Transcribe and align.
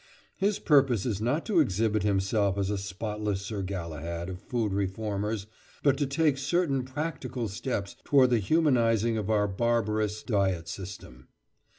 His 0.35 0.57
purpose 0.57 1.05
is 1.05 1.21
not 1.21 1.45
to 1.45 1.59
exhibit 1.59 2.01
himself 2.01 2.57
as 2.57 2.71
a 2.71 2.77
spotless 2.79 3.43
Sir 3.43 3.61
Galahad 3.61 4.29
of 4.29 4.41
food 4.41 4.73
reformers, 4.73 5.45
but 5.83 5.95
to 5.99 6.07
take 6.07 6.39
certain 6.39 6.81
practical 6.83 7.47
steps 7.47 7.95
towards 8.03 8.31
the 8.31 8.39
humanising 8.39 9.15
of 9.15 9.29
our 9.29 9.47
barbarous 9.47 10.23
diet 10.23 10.67
system. 10.67 11.27